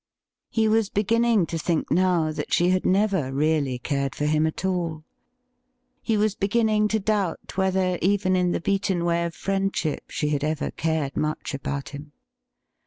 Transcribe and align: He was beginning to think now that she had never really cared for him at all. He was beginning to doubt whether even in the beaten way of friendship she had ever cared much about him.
He 0.49 0.67
was 0.67 0.89
beginning 0.89 1.45
to 1.45 1.59
think 1.59 1.91
now 1.91 2.31
that 2.31 2.51
she 2.51 2.69
had 2.69 2.87
never 2.87 3.31
really 3.31 3.77
cared 3.77 4.15
for 4.15 4.25
him 4.25 4.47
at 4.47 4.65
all. 4.65 5.03
He 6.01 6.17
was 6.17 6.33
beginning 6.33 6.87
to 6.87 6.99
doubt 6.99 7.55
whether 7.55 7.99
even 8.01 8.35
in 8.35 8.51
the 8.51 8.61
beaten 8.61 9.05
way 9.05 9.23
of 9.25 9.35
friendship 9.35 10.09
she 10.09 10.29
had 10.29 10.43
ever 10.43 10.71
cared 10.71 11.15
much 11.15 11.53
about 11.53 11.89
him. 11.89 12.13